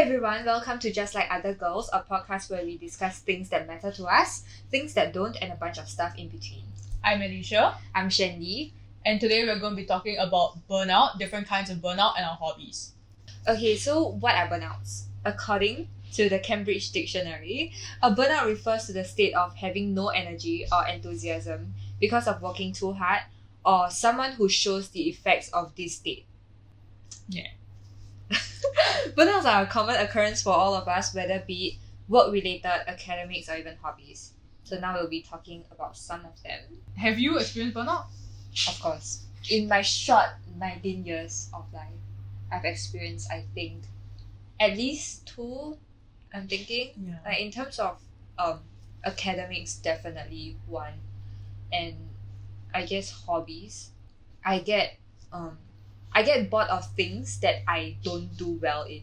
[0.00, 3.92] everyone, welcome to Just Like Other Girls, a podcast where we discuss things that matter
[3.92, 6.62] to us, things that don't, and a bunch of stuff in between.
[7.04, 8.72] I'm Alicia, I'm Shandy.
[9.04, 12.34] and today we're going to be talking about burnout, different kinds of burnout, and our
[12.34, 12.92] hobbies.
[13.46, 15.02] Okay, so what are burnouts?
[15.26, 20.64] According to the Cambridge Dictionary, a burnout refers to the state of having no energy
[20.72, 23.20] or enthusiasm because of working too hard,
[23.66, 26.24] or someone who shows the effects of this state.
[27.28, 27.48] Yeah.
[29.16, 31.74] Burnouts are a common occurrence for all of us, whether be it
[32.08, 34.32] work related, academics, or even hobbies.
[34.64, 36.60] So now we'll be talking about some of them.
[36.96, 38.06] Have you experienced burnout?
[38.68, 39.24] Of course.
[39.48, 40.26] In my short
[40.58, 41.86] 19 years of life,
[42.52, 43.84] I've experienced, I think,
[44.58, 45.76] at least two,
[46.34, 46.90] I'm thinking.
[47.06, 47.18] Yeah.
[47.24, 47.98] Like in terms of
[48.38, 48.60] um
[49.04, 50.94] academics, definitely one.
[51.72, 51.94] And
[52.74, 53.90] I guess hobbies.
[54.44, 54.98] I get
[55.32, 55.58] um
[56.20, 59.00] I get bored of things that I don't do well in.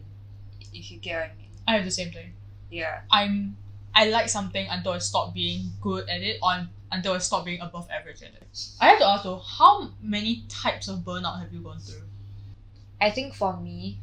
[0.72, 1.50] If you get what I mean.
[1.66, 2.32] I have the same thing.
[2.70, 3.00] Yeah.
[3.10, 3.56] I'm
[3.92, 7.60] I like something until I stop being good at it or until I stop being
[7.60, 8.46] above average at it.
[8.80, 12.06] I have to ask though, how many types of burnout have you gone through?
[13.00, 13.98] I think for me,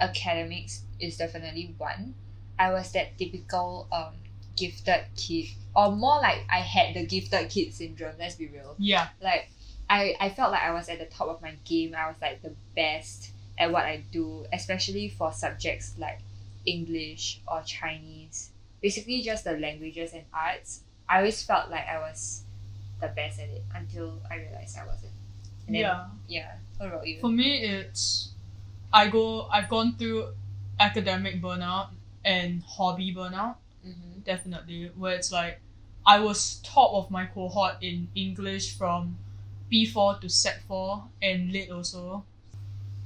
[0.00, 2.14] academics is definitely one.
[2.58, 4.14] I was that typical um
[4.56, 8.16] gifted kid, or more like I had the gifted kid syndrome.
[8.18, 8.74] Let's be real.
[8.78, 9.10] Yeah.
[9.20, 9.48] Like
[9.92, 11.94] I I felt like I was at the top of my game.
[11.94, 16.20] I was like the best at what I do, especially for subjects like
[16.64, 18.50] English or Chinese.
[18.80, 20.80] Basically, just the languages and arts.
[21.06, 22.42] I always felt like I was
[23.02, 25.12] the best at it until I realized I wasn't.
[25.66, 26.06] And then, yeah.
[26.26, 26.52] yeah.
[26.78, 27.20] What about you?
[27.20, 28.32] For me it's
[28.92, 30.32] I go I've gone through
[30.80, 31.88] academic burnout
[32.24, 33.56] and hobby burnout.
[33.84, 34.20] mm-hmm.
[34.24, 35.60] definitely where it's like
[36.06, 39.18] I was top of my cohort in English from
[39.72, 42.24] P4 to Sec 4 and late also.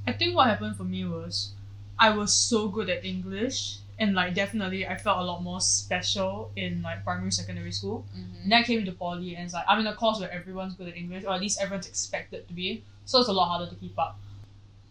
[0.06, 1.52] I think what happened for me was
[1.98, 6.50] I was so good at English and like definitely I felt a lot more special
[6.56, 8.04] in like primary secondary school.
[8.16, 8.50] Mm-hmm.
[8.50, 10.88] Then I came into poly and it's like I'm in a course where everyone's good
[10.88, 12.82] at English or at least everyone's expected to be.
[13.04, 14.18] So it's a lot harder to keep up.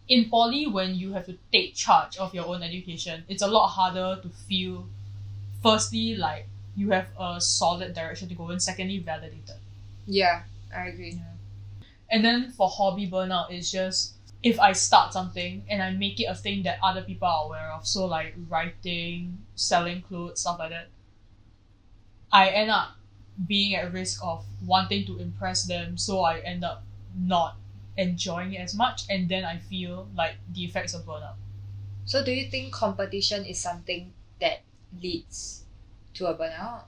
[0.08, 3.68] In poly when you have to take charge of your own education, it's a lot
[3.68, 4.86] harder to feel
[5.62, 6.46] firstly like
[6.76, 9.56] you have a solid direction to go and secondly validated.
[10.06, 10.42] Yeah,
[10.74, 11.20] I agree.
[12.10, 16.26] And then for hobby burnout it's just if I start something and I make it
[16.26, 20.70] a thing that other people are aware of, so like writing, selling clothes, stuff like
[20.70, 20.88] that,
[22.32, 22.96] I end up
[23.46, 26.84] being at risk of wanting to impress them, so I end up
[27.18, 27.56] not
[27.96, 31.36] enjoying it as much, and then I feel like the effects of burnout.
[32.04, 34.60] So, do you think competition is something that
[35.02, 35.64] leads
[36.14, 36.84] to a burnout?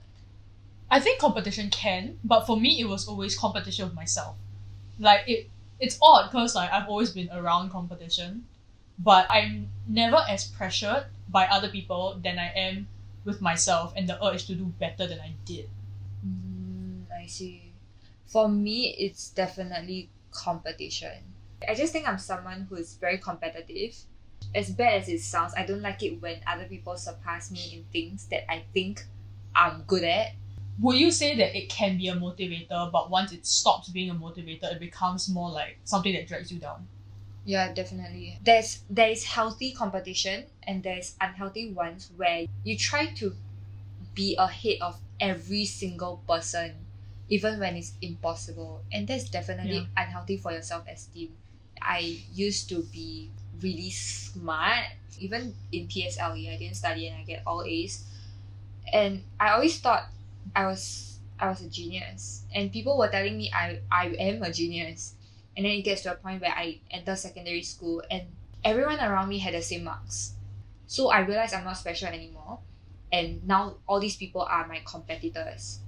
[0.91, 4.37] I think competition can, but for me, it was always competition with myself.
[4.99, 5.51] Like it,
[5.81, 8.47] it's odd because like I've always been around competition,
[8.99, 12.89] but I'm never as pressured by other people than I am
[13.25, 15.69] with myself and the urge to do better than I did.
[16.27, 17.73] Mm, I see.
[18.27, 21.35] For me, it's definitely competition.
[21.67, 23.97] I just think I'm someone who is very competitive.
[24.55, 27.85] As bad as it sounds, I don't like it when other people surpass me in
[27.93, 29.05] things that I think
[29.55, 30.33] I'm good at.
[30.81, 34.15] Would you say that it can be a motivator, but once it stops being a
[34.15, 36.87] motivator, it becomes more like something that drags you down?
[37.45, 38.39] Yeah, definitely.
[38.45, 43.35] There's there is healthy competition and there's unhealthy ones where you try to
[44.15, 46.75] be ahead of every single person,
[47.29, 48.83] even when it's impossible.
[48.93, 51.35] And that's definitely unhealthy for your self esteem.
[51.81, 54.85] I used to be really smart.
[55.19, 58.05] Even in PSLE, I didn't study and I get all A's.
[58.93, 60.09] And I always thought
[60.55, 62.45] I was I was a genius.
[62.55, 65.15] And people were telling me I, I am a genius.
[65.57, 68.23] And then it gets to a point where I enter secondary school and
[68.65, 70.35] everyone around me had the same marks.
[70.87, 72.61] So I realized I'm not special anymore.
[73.13, 75.81] And now all these people are my competitors.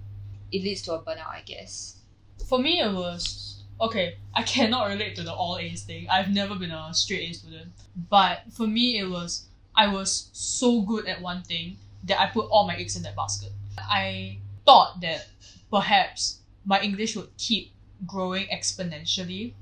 [0.51, 1.97] It leads to a burnout, I guess.
[2.49, 4.17] For me, it was okay.
[4.35, 6.09] I cannot relate to the all A's thing.
[6.09, 7.73] I've never been a straight A student,
[8.09, 12.47] but for me, it was I was so good at one thing that I put
[12.51, 13.53] all my eggs in that basket.
[13.79, 14.39] I
[14.71, 15.27] thought that
[15.71, 17.73] perhaps my English would keep
[18.07, 19.53] growing exponentially,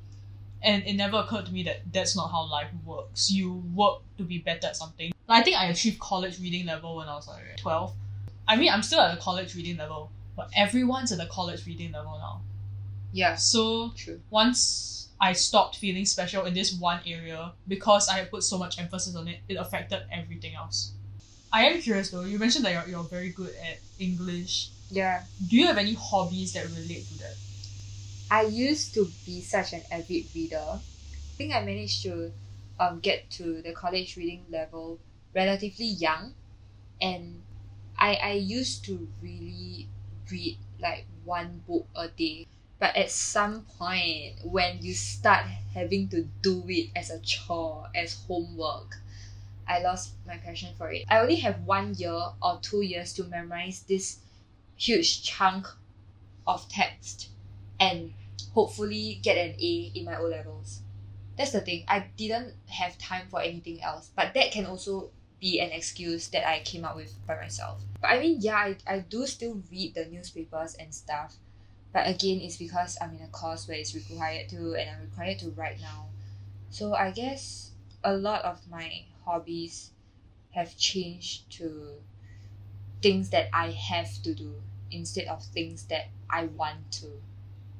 [0.63, 3.31] and it never occurred to me that that's not how life works.
[3.31, 5.13] You work to be better at something.
[5.29, 7.95] I think I achieved college reading level when I was like twelve.
[8.47, 11.93] I mean, I'm still at a college reading level, but everyone's at the college reading
[11.93, 12.41] level now.
[13.13, 14.21] Yeah, So true.
[14.31, 18.79] once I stopped feeling special in this one area because I had put so much
[18.79, 20.93] emphasis on it, it affected everything else.
[21.53, 24.71] I am curious though, you mentioned that you're, you're very good at English.
[24.91, 25.25] Yeah.
[25.47, 27.37] Do you have any hobbies that relate to that?
[28.31, 30.81] I used to be such an avid reader.
[30.81, 32.33] I think I managed to
[32.79, 34.99] um, get to the college reading level
[35.35, 36.35] relatively young
[37.01, 37.43] and
[37.99, 39.89] I I used to really
[40.31, 42.47] read like one book a day
[42.79, 48.15] but at some point when you start having to do it as a chore as
[48.27, 48.97] homework
[49.69, 53.25] I lost my passion for it I only have one year or two years to
[53.25, 54.19] memorize this
[54.79, 55.67] huge chunk
[56.47, 57.29] of text
[57.79, 58.15] and
[58.55, 60.83] hopefully get an A in my O levels
[61.39, 61.85] that's the thing.
[61.87, 64.11] I didn't have time for anything else.
[64.15, 65.11] But that can also
[65.41, 67.81] be an excuse that I came up with by myself.
[68.03, 71.37] But I mean yeah I, I do still read the newspapers and stuff.
[71.93, 75.39] But again it's because I'm in a course where it's required to and I'm required
[75.39, 76.07] to write now.
[76.71, 77.71] So I guess
[78.03, 79.93] a lot of my hobbies
[80.51, 81.93] have changed to
[83.01, 84.61] things that I have to do
[84.91, 87.07] instead of things that I want to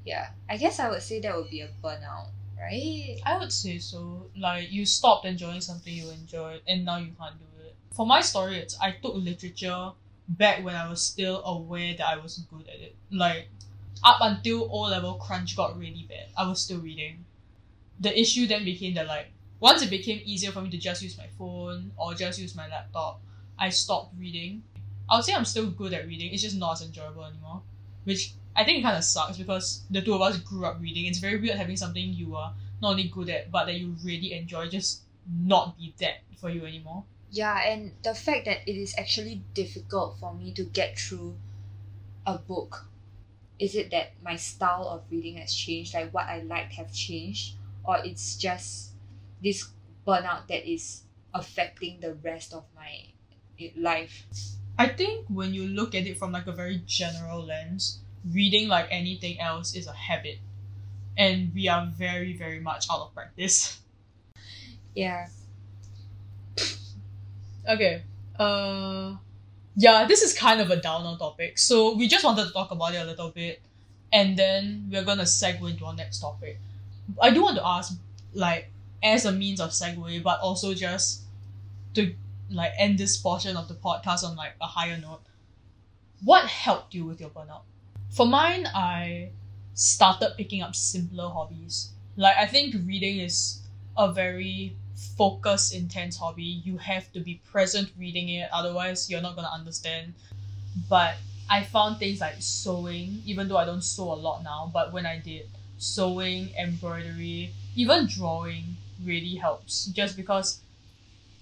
[0.05, 2.29] yeah I guess I would say that would be a burnout
[2.59, 4.27] right I would say so.
[4.37, 7.75] Like you stopped enjoying something you enjoyed and now you can't do it.
[7.95, 9.93] For my story, it's I took literature
[10.29, 12.97] back when I was still aware that I was good at it.
[13.11, 13.49] Like
[14.05, 17.25] up until O level crunch got really bad, I was still reading.
[18.01, 21.19] The issue then became that like once it became easier for me to just use
[21.19, 23.21] my phone or just use my laptop,
[23.59, 24.63] I stopped reading.
[25.11, 27.63] I would say I'm still good at reading, it's just not as enjoyable anymore.
[28.05, 31.07] Which I think it kind of sucks because the two of us grew up reading.
[31.07, 34.33] It's very weird having something you are not only good at but that you really
[34.33, 37.05] enjoy just not be that for you anymore.
[37.31, 41.37] yeah and the fact that it is actually difficult for me to get through
[42.27, 42.87] a book
[43.59, 47.57] is it that my style of reading has changed like what i like have changed
[47.85, 48.93] or it's just
[49.43, 49.69] this
[50.07, 51.03] burnout that is
[51.35, 53.05] affecting the rest of my
[53.61, 54.25] eh, life
[54.79, 57.99] I think when you look at it from like a very general lens,
[58.33, 60.39] reading like anything else is a habit.
[61.17, 63.81] And we are very, very much out of practice.
[64.95, 65.27] yeah
[67.69, 68.03] Okay.
[68.39, 69.17] Uh
[69.77, 71.59] yeah, this is kind of a downer topic.
[71.59, 73.61] So we just wanted to talk about it a little bit
[74.13, 76.59] and then we're gonna segue into our next topic.
[77.21, 77.99] I do want to ask,
[78.35, 78.71] like,
[79.03, 81.23] as a means of segue, but also just
[81.95, 82.15] to
[82.51, 85.21] like end this portion of the podcast on like a higher note.
[86.25, 87.63] What helped you with your burnout?
[88.11, 89.31] For mine, I
[89.75, 91.91] started picking up simpler hobbies.
[92.17, 93.61] Like I think reading is
[93.97, 94.77] a very
[95.17, 96.63] focus intense hobby.
[96.65, 100.15] You have to be present reading it, otherwise you're not gonna understand.
[100.89, 101.17] But
[101.51, 105.07] I found things like sewing, even though I don't sew a lot now, but when
[105.07, 105.49] I did,
[105.79, 109.87] sewing, embroidery, even drawing really helps.
[109.87, 110.61] Just because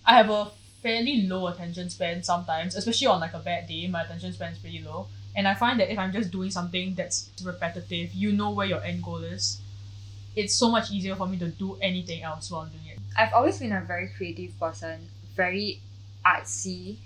[0.04, 0.50] I have a
[0.82, 4.58] fairly low attention span sometimes, especially on like a bad day, my attention span is
[4.58, 5.08] pretty low.
[5.34, 8.82] And I find that if I'm just doing something that's repetitive, you know where your
[8.82, 9.60] end goal is.
[10.34, 12.98] It's so much easier for me to do anything else while I'm doing it.
[13.16, 15.80] I've always been a very creative person, very
[16.24, 16.96] artsy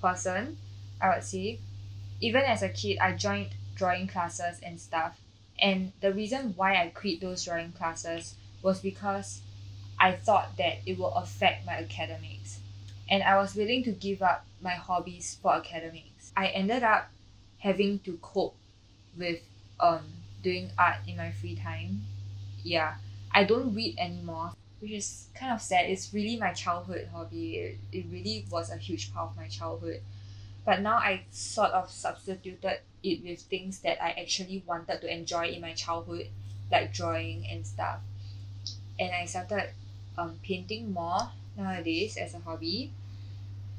[0.00, 0.56] person,
[1.00, 1.60] I would say.
[2.20, 5.20] Even as a kid, I joined drawing classes and stuff.
[5.60, 9.42] And the reason why I quit those drawing classes was because
[9.98, 12.60] I thought that it will affect my academics.
[13.10, 16.32] And I was willing to give up my hobbies for academics.
[16.36, 17.10] I ended up
[17.58, 18.56] having to cope
[19.16, 19.40] with
[19.80, 20.04] um
[20.42, 22.02] doing art in my free time.
[22.62, 22.96] Yeah.
[23.32, 25.90] I don't read anymore which is kind of sad.
[25.90, 27.56] It's really my childhood hobby.
[27.56, 30.00] It, it really was a huge part of my childhood.
[30.64, 35.48] But now I sort of substituted it with things that I actually wanted to enjoy
[35.48, 36.28] in my childhood,
[36.70, 38.00] like drawing and stuff.
[38.98, 39.70] And I started
[40.16, 42.92] um, painting more nowadays as a hobby.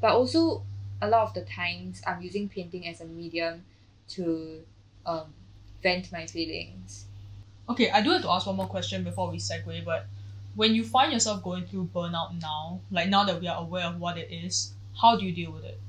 [0.01, 0.63] But also,
[1.01, 3.65] a lot of the times, I'm using painting as a medium
[4.09, 4.63] to
[5.05, 5.33] um,
[5.81, 7.05] vent my feelings.
[7.69, 10.07] Okay, I do have to ask one more question before we segue, but
[10.55, 13.99] when you find yourself going through burnout now, like now that we are aware of
[13.99, 15.79] what it is, how do you deal with it?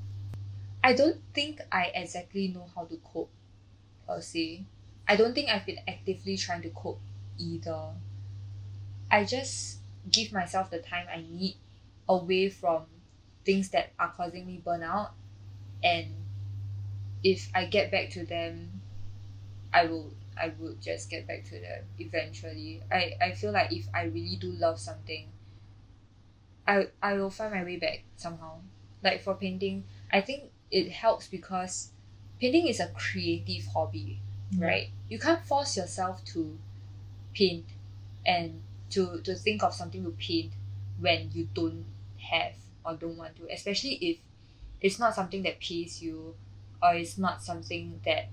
[0.84, 3.30] I don't think I exactly know how to cope
[4.06, 4.64] per se.
[5.08, 7.00] I don't think I've been actively trying to cope
[7.38, 7.94] either.
[9.10, 9.78] I just
[10.10, 11.56] give myself the time I need
[12.10, 12.86] away from
[13.46, 15.12] things that are causing me burnout
[15.84, 16.26] and
[17.22, 18.80] if I get back to them
[19.72, 22.82] I will I would just get back to them eventually.
[22.90, 25.32] I, I feel like if I really do love something
[26.66, 28.62] I I will find my way back somehow.
[29.02, 31.92] Like for painting, I think it helps because
[32.38, 34.20] painting is a creative hobby,
[34.58, 34.90] right?
[35.08, 36.60] You can't force yourself to
[37.34, 37.66] paint
[38.26, 40.54] and to to think of something to paint
[40.98, 41.86] when you don't
[42.20, 44.18] have or don't want to, especially if
[44.80, 46.34] it's not something that pays you
[46.82, 48.28] or it's not something that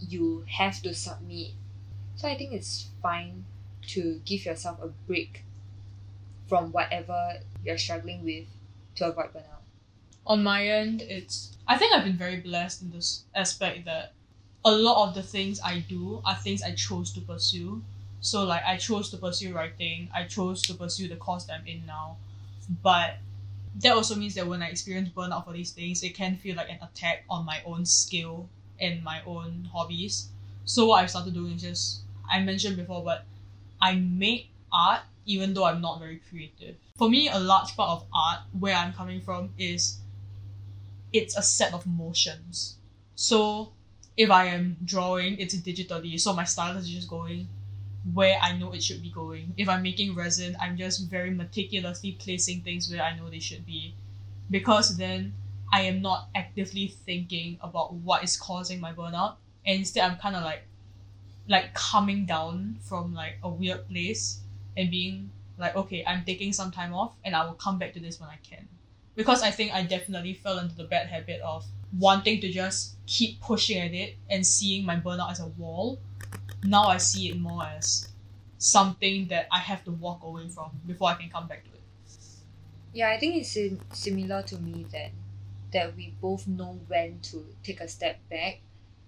[0.00, 1.50] you have to submit.
[2.16, 3.44] So I think it's fine
[3.88, 5.44] to give yourself a break
[6.48, 8.46] from whatever you're struggling with
[8.96, 9.62] to avoid burnout.
[10.26, 14.12] On my end, it's I think I've been very blessed in this aspect that
[14.64, 17.82] a lot of the things I do are things I chose to pursue.
[18.20, 21.66] So like I chose to pursue writing, I chose to pursue the course that I'm
[21.66, 22.16] in now.
[22.82, 23.16] But
[23.76, 26.68] that also means that when I experience burnout for these things, it can feel like
[26.68, 28.48] an attack on my own skill
[28.80, 30.28] and my own hobbies.
[30.64, 33.24] So what I started doing is just I mentioned before, but
[33.80, 36.76] I make art even though I'm not very creative.
[36.96, 39.98] For me, a large part of art, where I'm coming from, is
[41.12, 42.76] it's a set of motions.
[43.14, 43.72] So
[44.16, 47.48] if I am drawing, it's digitally, so my style is just going
[48.12, 49.54] where I know it should be going.
[49.56, 53.64] If I'm making resin, I'm just very meticulously placing things where I know they should
[53.64, 53.94] be.
[54.50, 55.34] Because then
[55.72, 59.36] I am not actively thinking about what is causing my burnout.
[59.64, 60.64] And instead I'm kinda like
[61.48, 64.40] like coming down from like a weird place
[64.76, 68.00] and being like, okay, I'm taking some time off and I will come back to
[68.00, 68.68] this when I can.
[69.14, 71.64] Because I think I definitely fell into the bad habit of
[71.98, 75.98] wanting to just keep pushing at it and seeing my burnout as a wall.
[76.64, 78.12] Now I see it more as
[78.58, 81.82] something that I have to walk away from before I can come back to it.
[82.92, 85.12] Yeah, I think it's sim- similar to me then.
[85.72, 88.60] That we both know when to take a step back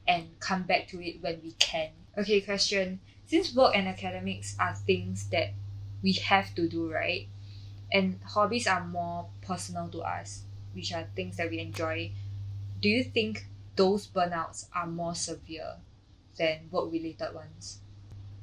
[0.07, 1.93] and come back to it when we can.
[2.16, 3.00] Okay, question.
[3.26, 5.54] Since work and academics are things that
[6.02, 7.28] we have to do, right?
[7.93, 12.12] And hobbies are more personal to us, which are things that we enjoy.
[12.81, 15.78] Do you think those burnouts are more severe
[16.37, 17.81] than work related ones?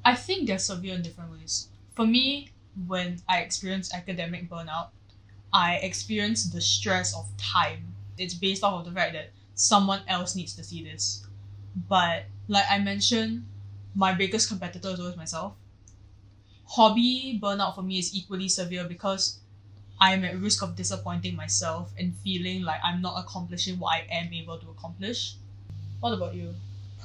[0.04, 1.68] I think they're severe in different ways.
[1.94, 2.50] For me,
[2.86, 4.88] when I experience academic burnout,
[5.52, 7.94] I experience the stress of time.
[8.18, 11.26] It's based off of the fact that someone else needs to see this.
[11.88, 13.46] But like I mentioned,
[13.94, 15.54] my biggest competitor is always myself.
[16.64, 19.40] Hobby burnout for me is equally severe because
[20.00, 24.32] I'm at risk of disappointing myself and feeling like I'm not accomplishing what I am
[24.32, 25.36] able to accomplish.
[26.00, 26.54] What about you?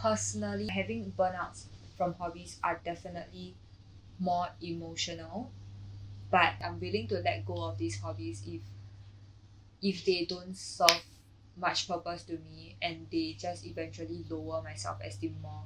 [0.01, 1.66] Personally, having burnouts
[1.98, 3.56] from hobbies are definitely
[4.20, 5.51] more emotional,
[6.32, 8.62] but I'm willing to let go of these hobbies if
[9.82, 11.04] if they don't serve
[11.56, 15.63] much purpose to me and they just eventually lower my self esteem more.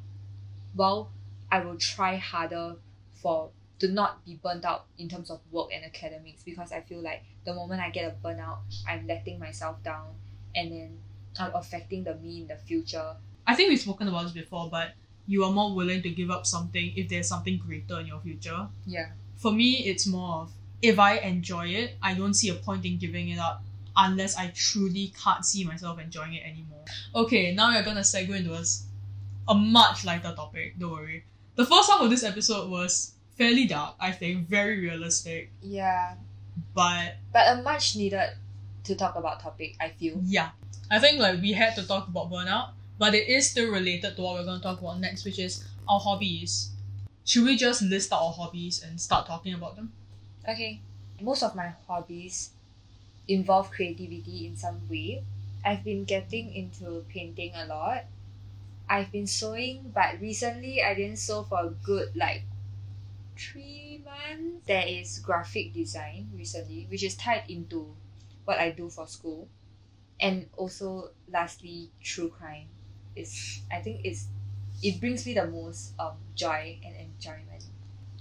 [0.74, 1.12] While
[1.52, 2.78] I will try harder
[3.22, 7.02] for to not be burnt out in terms of work and academics because I feel
[7.02, 10.16] like the moment I get a burnout, I'm letting myself down
[10.56, 11.00] and then
[11.40, 13.16] I'm affecting the me in the future.
[13.48, 14.94] I think we've spoken about this before, but
[15.28, 18.68] you are more willing to give up something if there's something greater in your future.
[18.86, 19.10] Yeah.
[19.38, 22.98] For me, it's more of if I enjoy it, I don't see a point in
[22.98, 23.64] giving it up
[23.96, 26.84] unless I truly can't see myself enjoying it anymore.
[27.14, 28.64] Okay, now we're gonna segue into a,
[29.50, 31.24] a much lighter topic, don't worry.
[31.56, 36.16] The first half of this episode was fairly dark, I think, very realistic, Yeah.
[36.74, 38.30] but But a much needed
[38.86, 40.20] to talk about topic, I feel.
[40.26, 40.50] yeah.
[40.90, 42.70] I think like we had to talk about burnout,
[43.02, 46.00] but it is still related to what we're gonna talk about next, which is our
[46.00, 46.70] hobbies.
[47.26, 49.92] Should we just list out our hobbies and start talking about them?
[50.48, 50.82] Okay.
[51.20, 52.52] Most of my hobbies
[53.28, 55.24] involve creativity in some way.
[55.66, 58.06] I've been getting into painting a lot.
[58.88, 62.44] I've been sewing, but recently I didn't sew for a good like
[63.36, 64.68] three months.
[64.68, 67.96] There is graphic design recently, which is tied into
[68.46, 69.48] what I do for school.
[70.20, 72.68] And also lastly, true crime.
[73.16, 74.28] Is I think it's
[74.82, 77.64] it brings me the most um joy and enjoyment.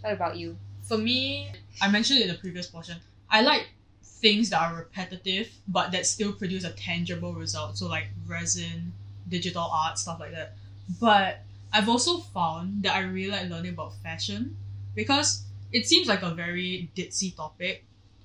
[0.00, 0.58] What about you?
[0.82, 3.00] For me, I mentioned in the previous portion.
[3.28, 3.68] I like
[4.02, 7.78] things that are repetitive but that still produce a tangible result.
[7.78, 8.92] So like resin,
[9.28, 10.56] digital art, stuff like that.
[11.00, 14.56] But I've also found that I really like learning about fashion
[14.94, 17.84] because it seems like a very ditzy topic,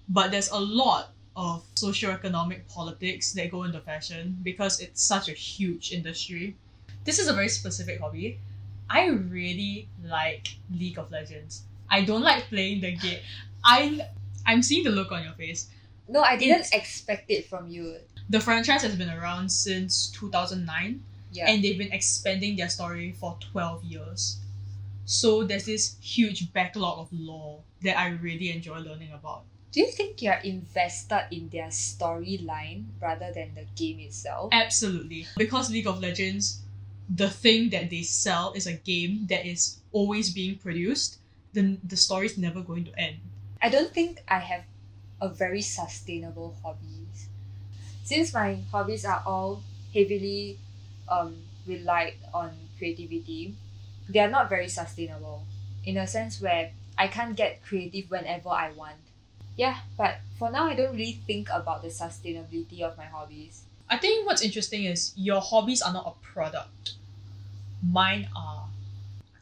[0.09, 5.33] but there's a lot of socioeconomic politics that go into fashion because it's such a
[5.33, 6.55] huge industry.
[7.03, 8.39] This is a very specific hobby.
[8.89, 11.63] I really like League of Legends.
[11.89, 13.19] I don't like playing the game.
[13.63, 14.07] I
[14.45, 15.67] I'm seeing the look on your face.
[16.07, 17.97] No, I didn't It's- expect it from you.
[18.29, 21.49] The franchise has been around since 2009 Yeah.
[21.49, 24.37] and they've been expanding their story for 12 years.
[25.05, 29.43] So there's this huge backlog of lore that I really enjoy learning about.
[29.75, 34.47] Do you think you're invested in their storyline rather than the game itself?
[34.53, 35.27] Absolutely.
[35.35, 36.61] Because League of Legends,
[37.13, 41.19] the thing that they sell is a game that is always being produced,
[41.51, 43.17] then the story's never going to end.
[43.61, 44.63] I don't think I have
[45.19, 47.27] a very sustainable hobbies.
[48.05, 49.61] Since my hobbies are all
[49.93, 50.57] heavily
[51.09, 51.35] um,
[51.67, 53.55] relied on creativity,
[54.07, 55.43] they are not very sustainable
[55.83, 58.95] in a sense where I can't get creative whenever I want.
[59.55, 63.63] Yeah, but for now, I don't really think about the sustainability of my hobbies.
[63.89, 66.93] I think what's interesting is your hobbies are not a product.
[67.83, 68.67] Mine are.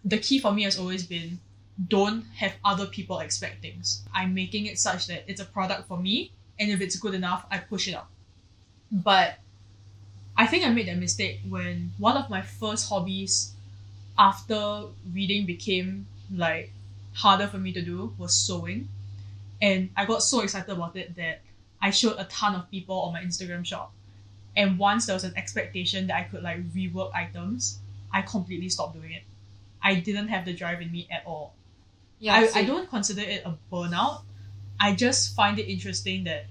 [0.05, 1.39] The key for me has always been
[1.87, 4.03] don't have other people expect things.
[4.13, 7.45] I'm making it such that it's a product for me, and if it's good enough,
[7.49, 8.07] I push it out.
[8.91, 9.39] But
[10.37, 13.53] I think I made that mistake when one of my first hobbies
[14.17, 16.71] after reading became like
[17.13, 18.89] harder for me to do was sewing.
[19.61, 21.41] And I got so excited about it that
[21.81, 23.93] I showed a ton of people on my Instagram shop.
[24.55, 27.79] And once there was an expectation that I could like rework items,
[28.11, 29.23] I completely stopped doing it.
[29.81, 31.53] I didn't have the drive in me at all.
[32.19, 34.21] Yeah, I, I don't consider it a burnout.
[34.79, 36.45] I just find it interesting that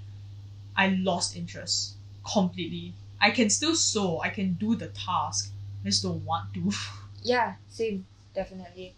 [0.76, 1.94] I lost interest
[2.30, 2.94] completely.
[3.20, 6.72] I can still sew, I can do the task, I just don't want to.
[7.24, 8.04] Yeah, same,
[8.34, 8.96] definitely.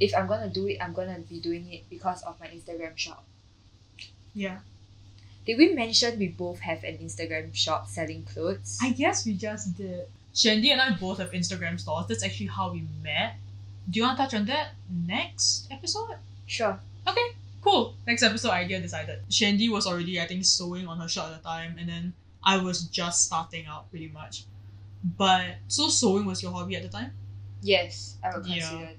[0.00, 3.24] If I'm gonna do it, I'm gonna be doing it because of my Instagram shop.
[4.34, 4.58] Yeah.
[5.46, 8.78] Did we mention we both have an Instagram shop selling clothes?
[8.80, 10.06] I guess we just did.
[10.34, 12.06] Shandy and I both have Instagram stores.
[12.06, 13.34] That's actually how we met.
[13.90, 14.68] Do you want to touch on that
[15.06, 16.16] next episode?
[16.46, 16.78] sure.
[17.08, 17.28] Okay,
[17.60, 17.94] cool.
[18.06, 19.18] Next episode idea decided.
[19.28, 22.12] Shandy was already, I think, sewing on her shop at the time, and then
[22.44, 24.44] I was just starting out pretty much.
[25.18, 27.10] But so sewing was your hobby at the time?
[27.62, 28.54] Yes, I would Yeah.
[28.70, 28.90] consider.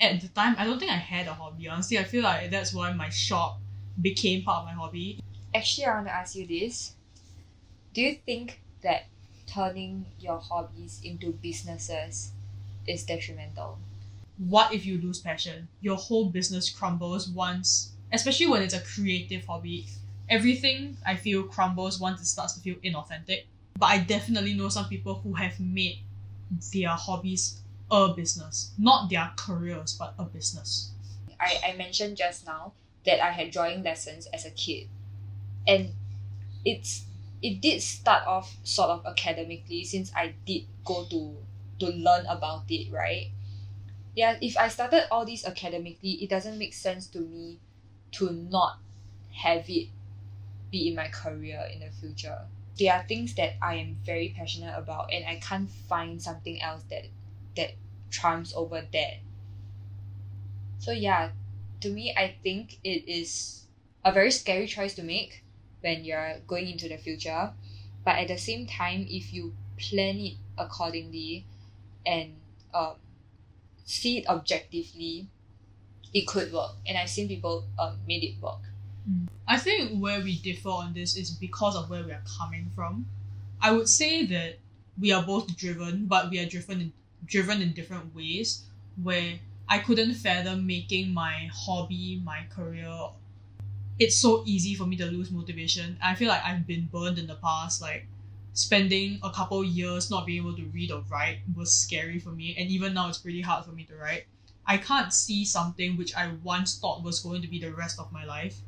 [0.00, 1.68] At the time, I don't think I had a hobby.
[1.68, 3.58] Honestly, I feel like that's why my shop
[4.00, 5.20] became part of my hobby.
[5.54, 6.94] Actually, I want to ask you this.
[7.94, 9.06] Do you think that
[9.46, 12.32] turning your hobbies into businesses
[12.86, 13.78] is detrimental?
[14.38, 15.68] What if you lose passion?
[15.80, 19.86] Your whole business crumbles once, especially when it's a creative hobby.
[20.28, 23.44] Everything I feel crumbles once it starts to feel inauthentic.
[23.78, 26.00] But I definitely know some people who have made
[26.72, 30.92] their hobbies a business, not their careers, but a business.
[31.40, 32.72] I, I mentioned just now
[33.08, 34.88] that I had drawing lessons as a kid.
[35.66, 35.92] And
[36.64, 37.06] it's
[37.40, 41.36] it did start off sort of academically since I did go to
[41.80, 43.30] to learn about it, right?
[44.14, 47.60] Yeah, if I started all this academically, it doesn't make sense to me
[48.12, 48.78] to not
[49.32, 49.88] have it
[50.70, 52.40] be in my career in the future.
[52.78, 56.82] There are things that I am very passionate about and I can't find something else
[56.90, 57.06] that
[57.56, 57.72] that
[58.10, 59.14] trumps over that.
[60.78, 61.30] So yeah,
[61.80, 63.64] to me I think it is
[64.04, 65.44] a very scary choice to make
[65.80, 67.52] when you're going into the future.
[68.04, 71.46] But at the same time, if you plan it accordingly
[72.06, 72.34] and
[72.72, 72.94] um,
[73.84, 75.28] see it objectively,
[76.14, 76.72] it could work.
[76.86, 78.60] And I've seen people um, made it work.
[79.46, 83.06] I think where we differ on this is because of where we are coming from.
[83.60, 84.58] I would say that
[85.00, 86.92] we are both driven, but we are driven in,
[87.24, 88.64] driven in different ways.
[89.02, 93.10] Where I couldn't fathom making my hobby my career.
[93.98, 95.98] It's so easy for me to lose motivation.
[96.02, 97.82] I feel like I've been burned in the past.
[97.82, 98.06] Like
[98.52, 102.56] spending a couple years not being able to read or write was scary for me,
[102.58, 104.24] and even now it's pretty hard for me to write.
[104.66, 108.12] I can't see something which I once thought was going to be the rest of
[108.12, 108.60] my life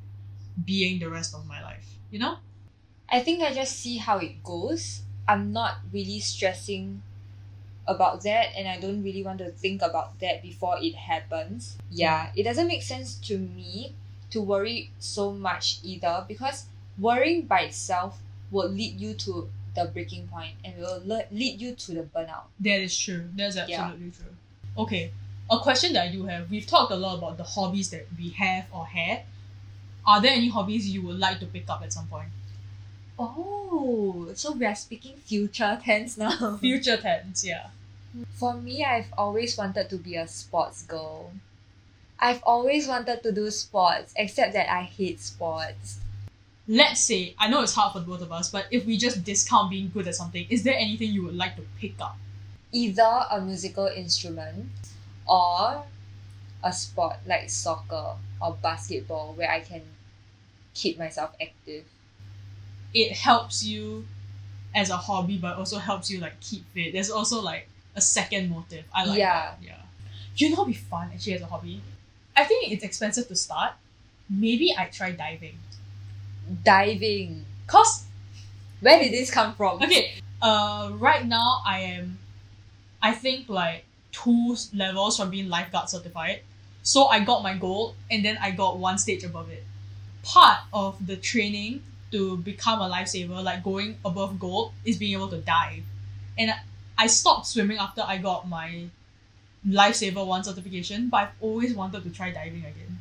[0.65, 1.87] being the rest of my life.
[2.11, 2.37] You know?
[3.09, 5.03] I think I just see how it goes.
[5.29, 7.03] I'm not really stressing
[7.87, 11.77] about that and I don't really want to think about that before it happens.
[11.91, 13.95] Yeah, it doesn't make sense to me
[14.31, 16.67] to worry so much either because
[16.99, 21.75] worrying by itself will lead you to the breaking point and will le- lead you
[21.75, 22.45] to the burnout.
[22.61, 23.29] That is true.
[23.35, 23.63] That's Yeah.
[23.83, 24.37] absolutely true.
[24.77, 25.13] Okay.
[25.51, 26.49] A question that you have.
[26.51, 29.23] We've talked a lot about the hobbies that we have or had.
[30.07, 32.29] Are there any hobbies you would like to pick up at some point?
[33.23, 36.57] Oh, so we are speaking future tense now.
[36.61, 37.67] Future tense, yeah.
[38.33, 41.31] For me, I've always wanted to be a sports girl.
[42.19, 45.99] I've always wanted to do sports, except that I hate sports.
[46.67, 49.69] Let's say, I know it's hard for both of us, but if we just discount
[49.69, 52.17] being good at something, is there anything you would like to pick up?
[52.73, 54.71] Either a musical instrument
[55.29, 55.85] or
[56.65, 59.83] a sport like soccer or basketball where I can
[60.73, 61.85] keep myself active.
[62.95, 64.07] It helps you
[64.75, 66.93] as a hobby, but also helps you like keep fit.
[66.93, 68.85] There's also like a second motive.
[68.95, 69.33] I like Yeah.
[69.33, 69.59] that.
[69.63, 69.77] Yeah.
[70.37, 71.81] You know be fun actually as a hobby?
[72.37, 73.73] I think it's expensive to start.
[74.29, 75.59] Maybe I'd try diving.
[76.65, 77.45] Diving.
[77.67, 78.05] Cause
[78.81, 79.83] Where did this come from?
[79.83, 82.19] okay, uh right now I am
[83.03, 86.41] I think like two levels from being lifeguard certified.
[86.83, 89.65] So I got my gold and then I got one stage above it.
[90.23, 95.29] Part of the training to become a lifesaver, like going above gold, is being able
[95.29, 95.85] to dive.
[96.39, 96.53] And
[96.99, 98.87] I- stopped swimming after I got my
[99.67, 102.99] lifesaver one certification, but I've always wanted to try diving again.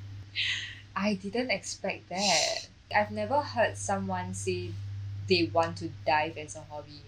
[0.95, 2.67] I didn't expect that.
[2.95, 4.71] I've never heard someone say
[5.27, 7.01] they want to dive as a hobby.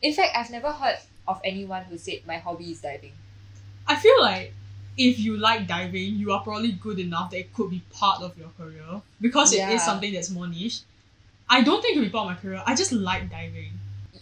[0.00, 3.12] In fact, I've never heard of anyone who said my hobby is diving.
[3.86, 4.54] I feel like
[4.96, 8.36] if you like diving, you are probably good enough that it could be part of
[8.38, 9.72] your career because it Yeah.
[9.74, 10.80] is something that's more niche.
[11.50, 12.62] I don't think it would be part of my career.
[12.66, 13.72] I just like diving.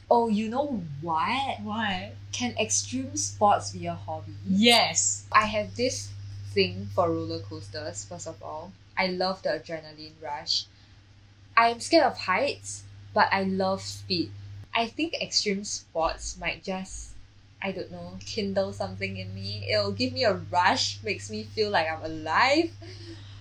[0.08, 1.60] Oh, you know what?
[1.62, 2.14] What?
[2.32, 4.34] Can extreme sports be a hobby?
[4.46, 5.24] Yes.
[5.32, 6.10] I have this
[6.54, 8.72] thing for roller coasters, first of all.
[8.96, 10.66] I love the adrenaline rush.
[11.56, 14.30] I am scared of heights, but I love speed.
[14.74, 17.14] I think extreme sports might just,
[17.62, 19.66] I don't know, kindle something in me.
[19.68, 22.70] It'll give me a rush, makes me feel like I'm alive.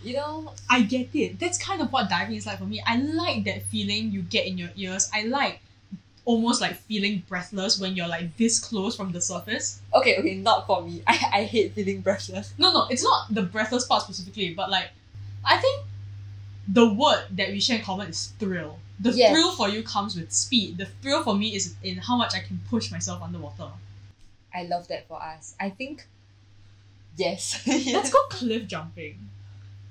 [0.05, 1.39] You know, I get it.
[1.39, 2.81] That's kind of what diving is like for me.
[2.85, 5.09] I like that feeling you get in your ears.
[5.13, 5.59] I like
[6.25, 9.81] almost like feeling breathless when you're like this close from the surface.
[9.93, 11.01] okay, okay, not for me.
[11.07, 12.53] I, I hate feeling breathless.
[12.57, 14.89] No, no, it's not the breathless part specifically, but like
[15.43, 15.83] I think
[16.67, 18.79] the word that we share in common is thrill.
[18.99, 19.31] The Yes.
[19.31, 20.77] thrill for you comes with speed.
[20.77, 23.69] The thrill for me is in how much I can push myself underwater.
[24.53, 25.53] I love that for us.
[25.59, 26.07] I think,
[27.17, 27.61] yes.
[27.67, 29.29] Let's go cliff jumping.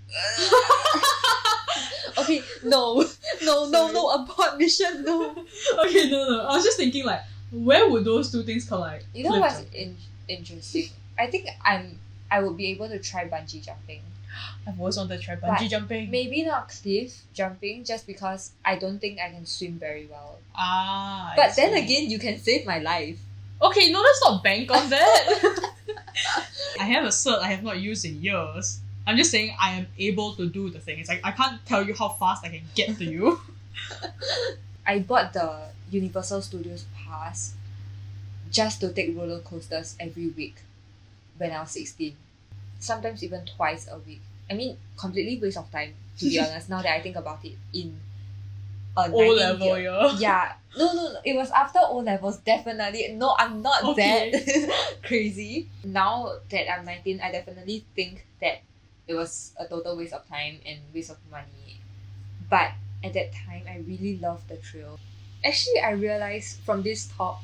[2.18, 3.04] okay, no,
[3.42, 5.30] no, no, no, abort mission, no.
[5.86, 6.40] okay, no, no.
[6.46, 9.04] I was just thinking like, where would those two things collide?
[9.14, 9.96] You know what's in-
[10.28, 10.88] interesting?
[11.18, 11.98] I think I'm
[12.30, 14.00] I would be able to try bungee jumping.
[14.66, 16.10] I've always wanted to try But bungee jumping.
[16.10, 20.38] Maybe not cliff jumping, just because I don't think I can swim very well.
[20.54, 21.32] Ah.
[21.32, 21.84] I But then see.
[21.84, 23.18] again, you can save my life.
[23.62, 25.28] Okay, no, let's not bank on that.
[26.80, 28.80] I have a cert I have not used in years.
[29.06, 30.98] I'm just saying I am able to do the thing.
[30.98, 33.40] It's like I can't tell you how fast I can get to you.
[34.86, 37.54] I bought the Universal Studios pass
[38.50, 40.56] just to take roller coasters every week
[41.38, 42.14] when I was 16.
[42.78, 44.20] Sometimes even twice a week.
[44.50, 47.56] I mean, completely waste of time, to be honest, now that I think about it.
[47.72, 47.98] In
[48.96, 50.16] a O 19 level, year- yeah.
[50.18, 50.52] Yeah.
[50.76, 51.20] No, no, no.
[51.24, 53.08] It was after O levels, definitely.
[53.12, 54.30] No, I'm not Okay.
[54.32, 55.68] that crazy.
[55.84, 58.62] Now that I'm 19, I definitely think that
[59.06, 61.80] it was a total waste of time and waste of money.
[62.48, 64.98] But at that time, I really loved the trail.
[65.44, 67.40] Actually, I realized from this talk,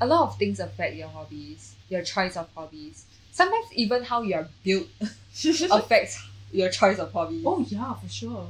[0.00, 3.04] a lot of things affect your hobbies, your choice of hobbies.
[3.32, 4.86] Sometimes even how you are built
[5.70, 7.42] affects your choice of hobby.
[7.46, 8.48] oh yeah, for sure.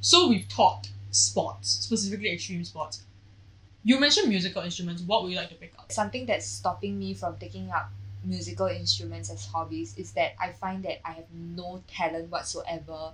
[0.00, 3.02] So we've taught sports, specifically extreme sports.
[3.84, 5.02] You mentioned musical instruments.
[5.02, 5.90] What would you like to pick up?
[5.92, 7.90] something that's stopping me from taking up
[8.24, 13.12] musical instruments as hobbies is that I find that I have no talent whatsoever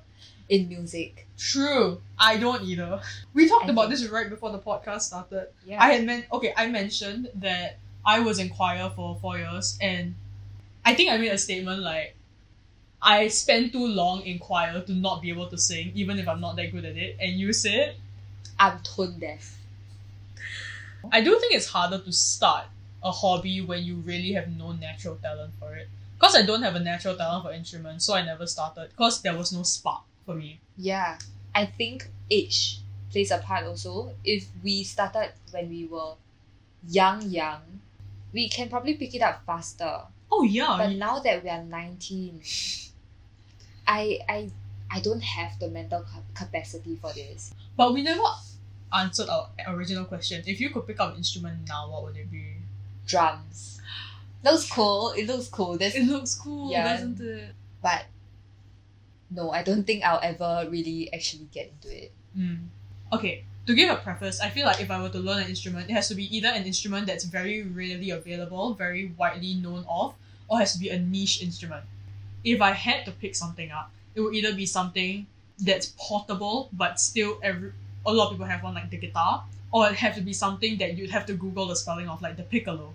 [0.48, 1.26] in music.
[1.38, 2.00] True.
[2.18, 3.00] I don't either.
[3.34, 5.48] We talked I about think- this right before the podcast started.
[5.64, 5.82] Yeah.
[5.82, 6.52] I had meant okay.
[6.56, 10.14] I mentioned that I was in choir for four years, and
[10.84, 12.14] I think I made a statement like,
[13.02, 16.40] I spent too long in choir to not be able to sing, even if I'm
[16.40, 17.16] not that good at it.
[17.20, 17.96] And you said,
[18.58, 19.58] I'm tone deaf.
[21.12, 22.66] I do think it's harder to start
[23.06, 25.88] a hobby when you really have no natural talent for it.
[26.18, 28.88] Cause I don't have a natural talent for instruments, so I never started.
[28.96, 30.60] Cause there was no spark for me.
[30.76, 31.18] Yeah.
[31.54, 34.12] I think age plays a part also.
[34.24, 36.14] If we started when we were
[36.88, 37.62] young, young,
[38.32, 40.00] we can probably pick it up faster.
[40.32, 42.42] Oh yeah, But now that we are 19,
[43.86, 44.50] I I
[44.90, 47.54] I don't have the mental capacity for this.
[47.76, 48.22] but we never
[48.92, 50.42] answered our original question.
[50.46, 52.55] If you could pick up an instrument now, what would it be?
[53.06, 53.80] Drums.
[54.44, 55.12] Looks cool.
[55.16, 55.76] It looks cool.
[55.78, 56.84] There's It looks cool, Yeah.
[56.92, 57.54] doesn't it?
[57.82, 58.06] but
[59.30, 62.12] no, I don't think I'll ever really actually get into it.
[62.36, 62.66] Mm.
[63.12, 65.90] Okay, to give a preface, I feel like if I were to learn an instrument,
[65.90, 70.14] it has to be either an instrument that's very readily available, very widely known of,
[70.48, 71.84] or has to be a niche instrument.
[72.44, 75.26] If I had to pick something up, it would either be something
[75.58, 77.72] that's portable but still every
[78.04, 80.78] a lot of people have one like the guitar, or it have to be something
[80.78, 82.94] that you'd have to Google the spelling of like the piccolo.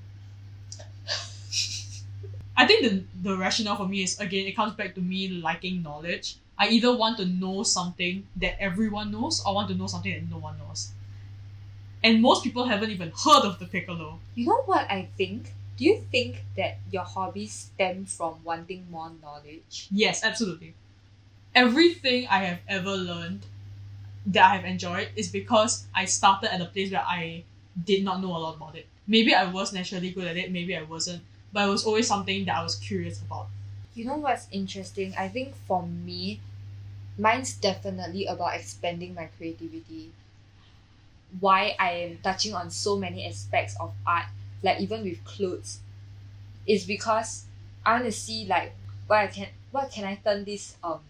[2.58, 5.82] I think the the rationale for me is again it comes back to me liking
[5.84, 6.38] knowledge.
[6.58, 10.30] I either want to know something that everyone knows or want to know something that
[10.30, 10.92] no one knows.
[12.04, 14.20] And most people haven't even heard of the piccolo.
[14.36, 15.54] You know what I think?
[15.78, 19.90] Do you think that your hobbies stem from wanting more knowledge?
[19.92, 20.74] Yes, absolutely.
[21.56, 23.46] Everything I have ever learned
[24.28, 27.44] that I have enjoyed is because I started at a place where I
[27.84, 28.88] did not know a lot about it.
[29.08, 32.46] Maybe I was naturally good at it, maybe I wasn't, but it was always something
[32.46, 33.48] that I was curious about.
[33.94, 35.14] You know what's interesting?
[35.18, 36.42] I think for me,
[37.18, 40.12] mine's definitely about expanding my creativity.
[41.40, 44.28] Why I am touching on so many aspects of art,
[44.62, 45.80] like even with clothes,
[46.68, 47.46] is because
[47.86, 48.74] I want to see like
[49.08, 51.02] what I can what can I turn this um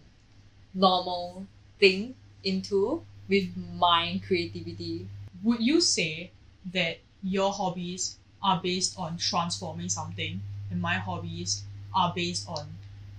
[0.74, 1.46] normal
[1.80, 5.08] think into with my creativity.
[5.42, 6.30] Would you say
[6.72, 11.62] that your hobbies are based on transforming something and my hobbies
[11.94, 12.66] are based on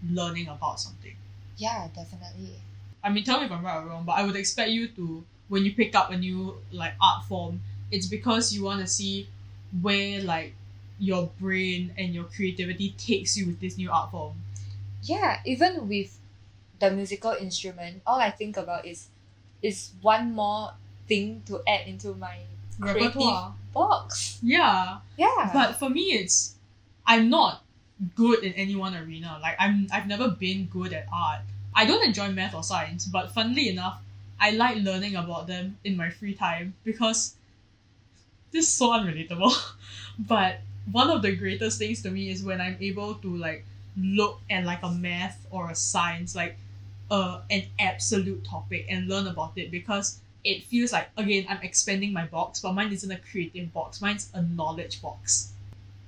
[0.09, 1.15] learning about something?
[1.57, 2.55] Yeah, definitely.
[3.03, 5.23] I mean, tell me if I'm right or wrong, but I would expect you to,
[5.49, 9.27] when you pick up a new like art form, it's because you want to see
[9.81, 10.55] where like
[10.99, 14.36] your brain and your creativity takes you with this new art form.
[15.03, 16.17] Yeah, even with
[16.79, 19.07] the musical instrument, all I think about is
[19.63, 20.73] is one more
[21.08, 22.38] thing to add into my
[22.80, 23.56] creative Repertoire.
[23.73, 24.39] box.
[24.43, 25.49] Yeah, Yeah.
[25.54, 26.56] but for me, it's
[27.08, 27.63] I'm not
[28.15, 29.39] good in any one arena.
[29.41, 31.41] Like I'm, I've never been good at art.
[31.76, 33.99] I don't enjoy math or science, but funnily enough,
[34.39, 37.36] I like learning about them in my free time because
[38.52, 39.54] this is so unrelatable.
[40.19, 40.60] but
[40.91, 43.65] one of the greatest things to me is when I'm able to like
[43.97, 46.58] look at like a math or a science like
[47.13, 52.12] uh an absolute topic and learn about it because it feels like again I'm expanding
[52.12, 54.02] my box, but mine isn't a creative box.
[54.02, 55.54] Mine's a knowledge box.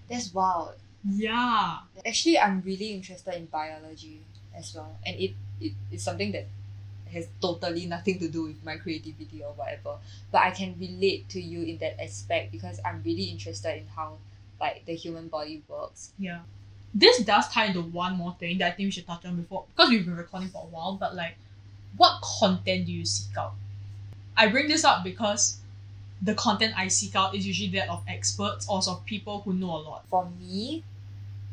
[0.10, 0.74] That's wild.
[1.08, 1.78] Yeah.
[2.06, 4.22] Actually, I'm really interested in biology
[4.58, 6.48] as well, and it, it it's something that
[7.14, 9.98] has totally nothing to do with my creativity or whatever.
[10.32, 14.18] But I can relate to you in that aspect because I'm really interested in how
[14.60, 16.12] like the human body works.
[16.18, 16.40] Yeah.
[16.98, 19.66] This does tie into one more thing that I think we should touch on before
[19.76, 21.36] because we've been recording for a while, but like
[21.98, 23.54] what content do you seek out?
[24.38, 25.58] I bring this up because
[26.22, 29.72] the content I seek out is usually that of experts or of people who know
[29.76, 30.06] a lot.
[30.10, 30.84] For me,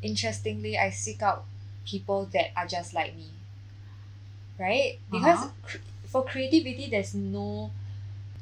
[0.01, 1.45] interestingly, I seek out
[1.87, 3.27] people that are just like me.
[4.59, 4.99] Right?
[5.11, 5.51] Because Uh-huh.
[5.63, 7.71] cr- for creativity, there's no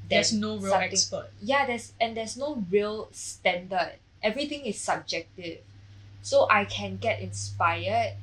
[0.08, 1.30] There's then no real something- expert.
[1.40, 5.60] yeah there's and there's no real standard everything is subjective
[6.22, 8.14] so i can get inspired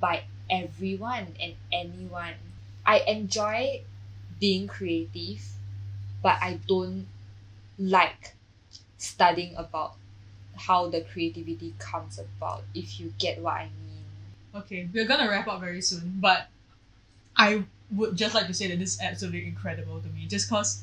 [0.00, 2.34] by everyone and anyone.
[2.84, 3.82] I enjoy
[4.38, 5.42] being creative
[6.22, 7.06] but i don't
[7.78, 8.34] like
[8.98, 9.94] studying about
[10.56, 14.04] how the creativity comes about if you get what i mean.
[14.54, 16.48] Okay, we're gonna wrap up very soon, but
[17.36, 20.82] I would just like to say that this is absolutely incredible to me, just cause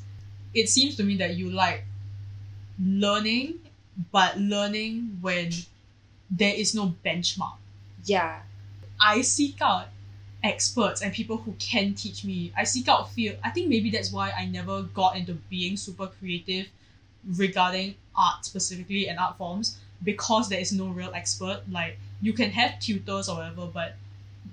[0.54, 1.86] it seems to me that you like
[2.80, 3.60] learning,
[4.12, 5.52] but learning when
[6.38, 7.58] there is no benchmark.
[8.06, 8.42] yeah
[9.00, 9.88] I seek out
[10.44, 12.52] experts and people who can teach me.
[12.58, 13.38] I seek out field.
[13.44, 16.68] I think maybe that's why I never got into being super creative
[17.38, 21.62] regarding art specifically and art forms because there is no real expert.
[21.72, 23.96] Like you can have tutors or whatever, but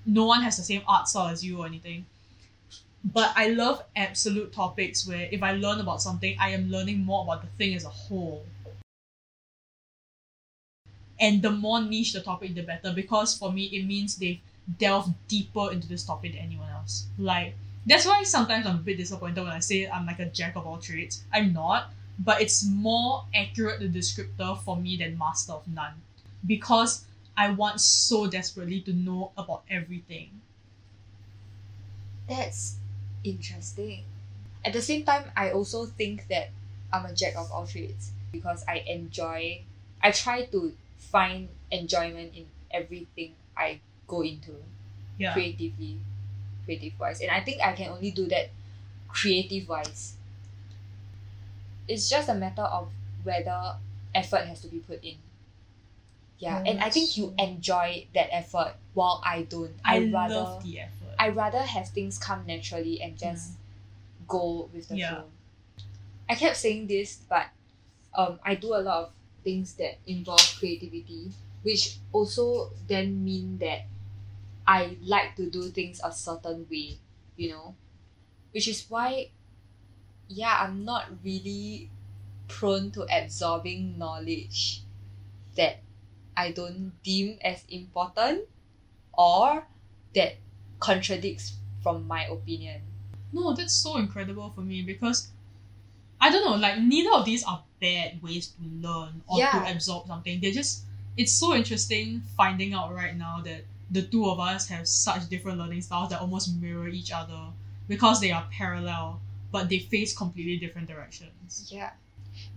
[0.06, 2.06] no one has the same art style as you or anything.
[3.02, 7.24] But I love absolute topics where if I learn about something, I am learning more
[7.24, 8.44] about the thing as a whole.
[11.20, 12.92] And the more niche the topic, the better.
[12.92, 14.40] Because for me, it means they've
[14.78, 17.06] delved deeper into this topic than anyone else.
[17.18, 17.54] Like
[17.87, 20.66] that's why sometimes I'm a bit disappointed when I say I'm like a jack of
[20.66, 21.22] all trades.
[21.33, 25.94] I'm not, but it's more accurate the descriptor for me than master of none.
[26.46, 27.04] Because
[27.37, 30.40] I want so desperately to know about everything.
[32.28, 32.76] That's
[33.24, 34.04] interesting.
[34.64, 36.50] At the same time, I also think that
[36.92, 39.62] I'm a jack of all trades because I enjoy,
[40.02, 44.62] I try to find enjoyment in everything I go into
[45.18, 45.32] Yeah.
[45.32, 45.98] creatively,
[46.64, 47.20] creative wise.
[47.20, 48.50] And I think I can only do that
[49.08, 50.14] creative wise.
[51.88, 53.76] It's just a matter of whether
[54.14, 55.16] effort has to be put in.
[56.38, 59.74] Yeah, and I think you enjoy that effort while I don't.
[59.84, 61.14] I, I rather love the effort.
[61.18, 63.52] I rather have things come naturally and just
[64.28, 65.10] go with the Yeah.
[65.16, 65.24] flow.
[66.28, 67.48] I kept saying this, but
[68.14, 69.10] um, I do a lot of
[69.44, 73.87] things that involve creativity, which also then mean that
[74.66, 76.98] I like to do things a certain way,
[77.37, 77.76] you know,
[78.53, 79.31] which is why,
[80.29, 81.90] yeah, I'm not really
[82.48, 84.83] prone to absorbing knowledge
[85.57, 85.83] that
[86.37, 88.48] I don't deem as important
[89.12, 89.66] or
[90.14, 90.37] that
[90.81, 92.83] contradicts from my opinion.
[93.33, 95.33] No, that's so incredible for me because
[96.20, 99.52] I don't know, like neither of these are bad ways to learn or Yeah.
[99.52, 100.40] to absorb something.
[100.40, 100.84] They're just
[101.16, 105.58] it's so interesting finding out right now that the two of us have such different
[105.58, 107.52] learning styles that almost mirror each other
[107.88, 111.68] because they are parallel, but they face completely different directions.
[111.72, 111.90] Yeah.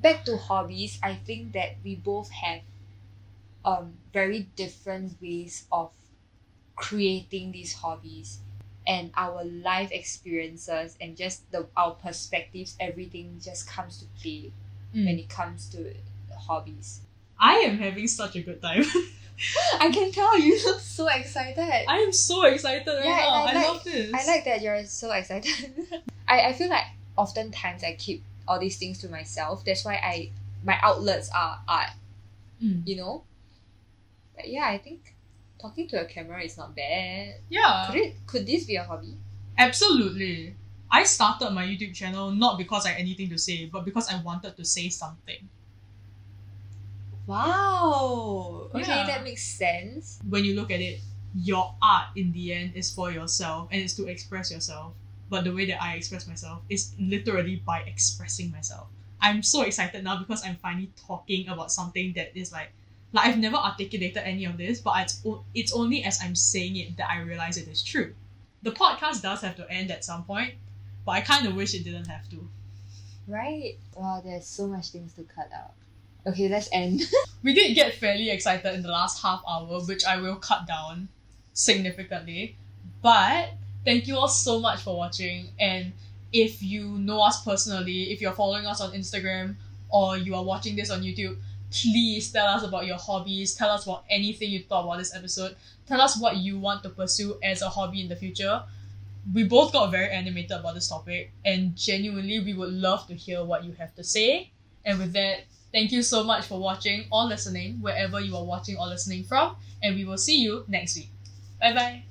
[0.02, 2.62] Back to hobbies, I think that we both have
[3.66, 5.92] um very different ways of
[6.76, 8.40] creating these hobbies
[8.86, 14.52] and our life experiences and just the our perspectives everything just comes to play
[14.94, 15.94] when it comes to
[16.48, 17.02] hobbies
[17.40, 18.84] I am having such a good time.
[19.80, 21.60] I can tell you look so excited.
[21.90, 23.30] I am so excited right Yeah, now.
[23.46, 24.14] I I, like- love this.
[24.14, 25.52] I like that you're so excited.
[26.28, 26.86] I, I feel like
[27.18, 29.66] oftentimes I keep all these things to myself.
[29.66, 30.30] That's why I
[30.64, 31.90] my outlets are art,
[32.64, 32.88] Mm.
[32.88, 33.24] you know?
[34.36, 35.16] But yeah, I think
[35.60, 37.36] talking to a camera is not bad.
[37.50, 37.88] Yeah.
[37.88, 39.18] Could it could this be a hobby?
[39.58, 40.56] Absolutely.
[40.92, 44.22] I started my YouTube channel not because I had anything to say, but because I
[44.22, 45.50] wanted to say something.
[47.26, 48.70] Wow.
[48.76, 49.08] Okay, Yeah.
[49.08, 50.20] that makes sense.
[50.28, 51.00] When you look at it,
[51.36, 54.94] your art in the end is for yourself and it's to express yourself.
[55.30, 58.88] But the way that I express myself is literally by expressing myself.
[59.22, 62.72] I'm so excited now because I'm finally talking about something that is like
[63.14, 66.76] like I've never articulated any of this, but it's o- it's only as I'm saying
[66.76, 68.14] it that I realize it is true.
[68.64, 70.56] The podcast does have to end at some point,
[71.06, 72.50] but I kind of wish it didn't have to.
[73.28, 73.78] Right.
[73.96, 75.74] Wow, there's so much things to cut out.
[76.26, 77.02] Okay, let's end.
[77.44, 81.10] We did get fairly excited in the last half hour, which I will cut down
[81.52, 82.56] significantly.
[83.02, 83.50] But
[83.84, 85.50] thank you all so much for watching.
[85.60, 85.92] And
[86.32, 89.56] if you know us personally, if you're following us on Instagram
[89.90, 91.36] or you are watching this on YouTube,
[91.70, 93.56] please tell us about your hobbies.
[93.56, 95.58] Tell us about anything you thought about this episode.
[95.86, 98.64] Tell us what you want to pursue as a hobby in the future.
[99.32, 103.44] We both got very animated about this topic, and genuinely, we would love to hear
[103.44, 104.52] what you have to say.
[104.86, 108.78] And with that, Thank you so much for watching or listening, wherever you are watching
[108.78, 111.10] or listening from, and we will see you next week.
[111.60, 112.04] Bye bye.